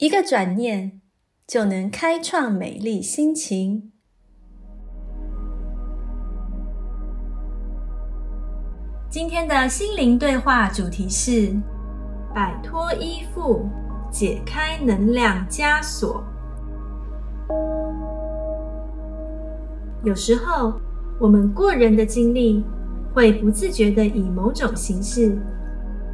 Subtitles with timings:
[0.00, 1.02] 一个转念
[1.46, 3.92] 就能开创美丽心情。
[9.10, 11.54] 今天的心灵对话主题是：
[12.34, 13.68] 摆脱依附，
[14.10, 16.24] 解开能量枷锁。
[20.02, 20.80] 有时候。
[21.20, 22.64] 我们过人的经历，
[23.12, 25.38] 会不自觉地以某种形式，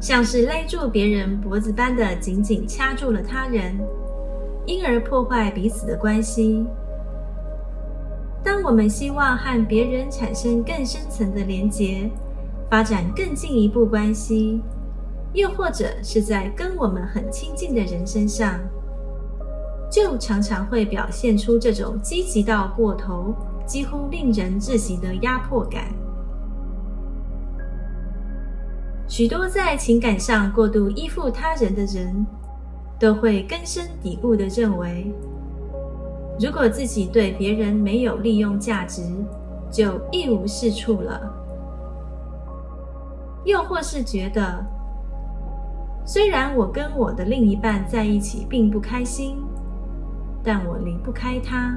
[0.00, 3.78] 像是勒住别人脖子般的紧紧掐住了他人，
[4.64, 6.66] 因而破坏彼此的关系。
[8.42, 12.10] 当我们希望和别人产生更深层的连结，
[12.70, 14.62] 发展更进一步关系，
[15.34, 18.58] 又或者是在跟我们很亲近的人身上，
[19.90, 23.34] 就常常会表现出这种积极到过头。
[23.66, 25.84] 几乎令人窒息的压迫感。
[29.10, 32.24] 许多在情感上过度依附他人的人，
[32.96, 35.12] 都会根深蒂固的认为，
[36.38, 39.02] 如果自己对别人没有利用价值，
[39.68, 41.20] 就一无是处了。
[43.44, 44.64] 又或是觉得，
[46.04, 49.42] 虽然我跟我的另一半在一起并不开心，
[50.40, 51.76] 但我离不开他。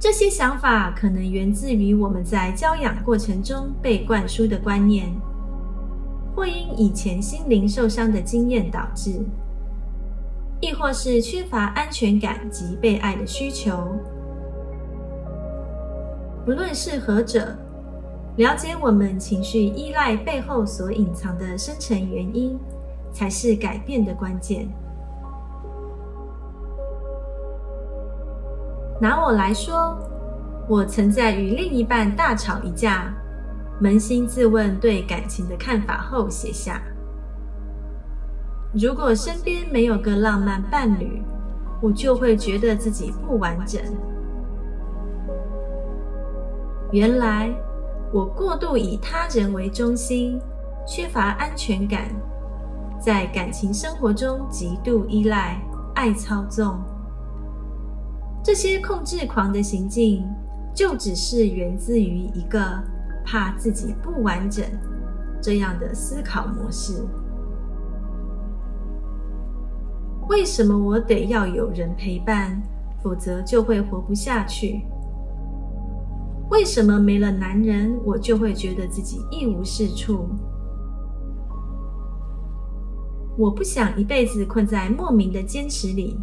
[0.00, 5.12] 这些想法可能源自于我们在教养过程中被灌输的观念，
[6.36, 9.20] 或因以前心灵受伤的经验导致，
[10.60, 13.88] 亦或是缺乏安全感及被爱的需求。
[16.46, 17.58] 不论是何者，
[18.36, 22.56] 了解我们情绪依赖背后所隐藏的深层原因，
[23.12, 24.68] 才是改变的关键。
[29.00, 29.96] 拿我来说，
[30.68, 33.14] 我曾在与另一半大吵一架，
[33.80, 36.82] 扪心自问对感情的看法后，写下：
[38.74, 41.22] 如果身边没有个浪漫伴侣，
[41.80, 43.80] 我就会觉得自己不完整。
[46.90, 47.54] 原来
[48.12, 50.40] 我过度以他人为中心，
[50.84, 52.08] 缺乏安全感，
[53.00, 55.62] 在感情生活中极度依赖、
[55.94, 56.76] 爱操纵。
[58.48, 60.24] 这些控制狂的行径，
[60.74, 62.82] 就只是源自于一个
[63.22, 64.64] 怕自己不完整
[65.38, 67.06] 这样的思考模式。
[70.30, 72.58] 为什么我得要有人陪伴，
[73.02, 74.80] 否则就会活不下去？
[76.48, 80.26] 为什么没了男人，我就会觉得自己一无是处？
[83.36, 86.18] 我不想一辈子困在莫名的坚持里。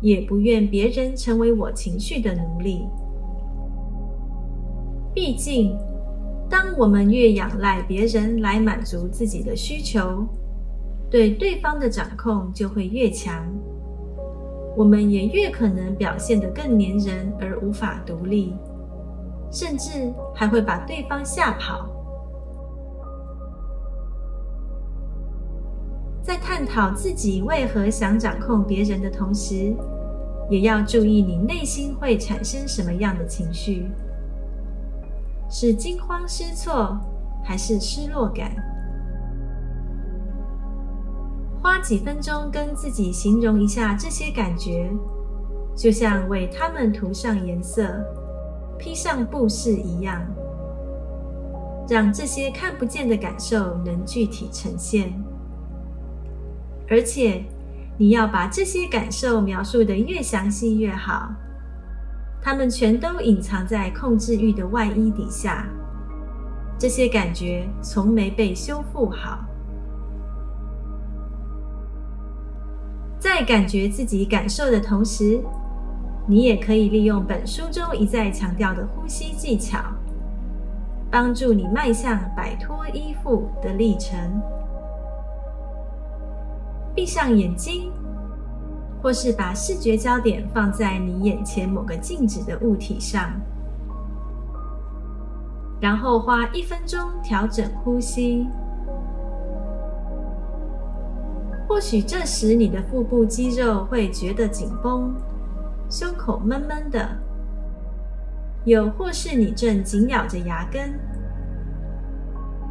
[0.00, 2.86] 也不愿别人成为我情绪的奴隶。
[5.14, 5.76] 毕竟，
[6.48, 10.26] 当我们越仰赖别人来满足自己的需求，
[11.10, 13.44] 对对方的掌控就会越强，
[14.76, 18.54] 我们也越可能表现得更黏人而无法独立，
[19.50, 21.88] 甚至还会把对方吓跑。
[26.28, 29.74] 在探讨自己为何想掌控别人的同时，
[30.50, 33.90] 也要注意你内心会产生什么样的情绪：
[35.48, 36.98] 是惊慌失措，
[37.42, 38.54] 还是失落感？
[41.62, 44.90] 花几分钟跟自己形容一下这些感觉，
[45.74, 48.04] 就像为它们涂上颜色、
[48.78, 50.20] 披上布饰一样，
[51.88, 55.10] 让这些看不见的感受能具体呈现。
[56.90, 57.44] 而且，
[57.98, 61.30] 你要把这些感受描述的越详细越好。
[62.40, 65.66] 它们全都隐藏在控制欲的外衣底下，
[66.78, 69.44] 这些感觉从没被修复好。
[73.18, 75.42] 在感觉自己感受的同时，
[76.26, 79.80] 你也可以利用本书中一再强调的呼吸技巧，
[81.10, 84.16] 帮助你迈向摆脱依附的历程。
[86.98, 87.92] 闭上眼睛，
[89.00, 93.30] 或是把视觉焦点放在你眼前某个静止的物体上，
[95.80, 98.48] 然后花一分钟调整呼吸。
[101.68, 105.14] 或许这时你的腹部肌肉会觉得紧绷，
[105.88, 107.08] 胸口闷闷的，
[108.64, 110.98] 又或是你正紧咬着牙根。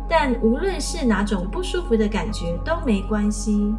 [0.09, 3.73] 但无论是哪种不舒服的感觉都没关系。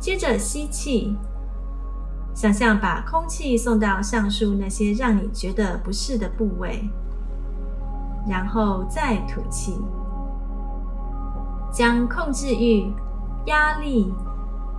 [0.00, 1.14] 接着吸气，
[2.34, 6.82] 想象把空气送到上述那些让你觉得不适的部位，
[8.26, 9.78] 然后再吐气，
[11.72, 12.92] 将控制欲。
[13.46, 14.12] 压力、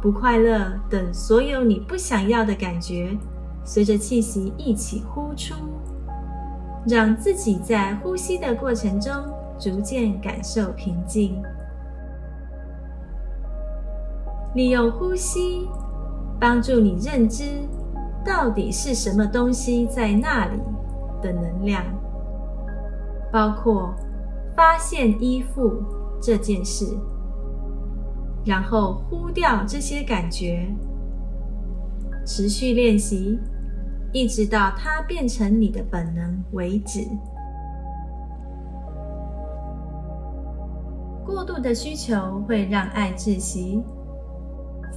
[0.03, 3.17] 不快乐等所有你不想要的感觉，
[3.65, 5.55] 随着气息一起呼出，
[6.87, 9.11] 让自己在呼吸的过程中
[9.59, 11.41] 逐渐感受平静。
[14.53, 15.67] 利用呼吸
[16.39, 17.43] 帮助你认知
[18.25, 20.59] 到底是什么东西在那里
[21.21, 21.83] 的能量，
[23.31, 23.93] 包括
[24.55, 25.83] 发现依附
[26.21, 26.85] 这件事。
[28.43, 30.67] 然后呼掉这些感觉，
[32.25, 33.39] 持续练习，
[34.11, 37.01] 一直到它变成你的本能为止。
[41.23, 43.83] 过度的需求会让爱窒息。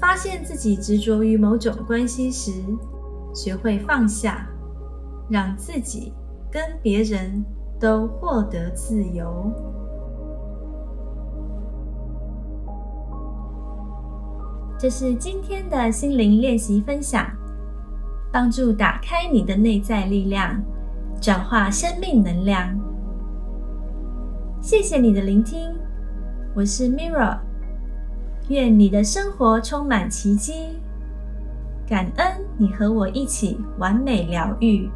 [0.04, 2.52] 发现自己执着于某种关系时，
[3.34, 4.46] 学会放下，
[5.30, 6.12] 让自己
[6.52, 7.42] 跟别人
[7.80, 9.50] 都获得自由。
[14.78, 17.26] 这是今天的心灵练习分享，
[18.30, 20.62] 帮助打开你的内在力量，
[21.18, 22.78] 转化生命能量。
[24.60, 25.74] 谢谢你的聆听，
[26.54, 27.38] 我是 Mirra，
[28.48, 30.52] 愿你的生活充满奇迹，
[31.88, 32.26] 感恩
[32.58, 34.88] 你和我一起完美疗愈。